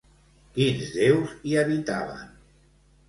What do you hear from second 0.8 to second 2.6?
déus hi habitaven?